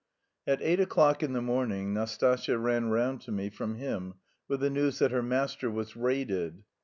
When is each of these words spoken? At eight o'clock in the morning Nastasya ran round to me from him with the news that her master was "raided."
At 0.47 0.63
eight 0.63 0.79
o'clock 0.79 1.21
in 1.21 1.33
the 1.33 1.43
morning 1.43 1.93
Nastasya 1.93 2.57
ran 2.57 2.89
round 2.89 3.21
to 3.21 3.31
me 3.31 3.51
from 3.51 3.75
him 3.75 4.15
with 4.47 4.61
the 4.61 4.69
news 4.71 4.97
that 4.97 5.11
her 5.11 5.21
master 5.21 5.69
was 5.69 5.95
"raided." 5.95 6.63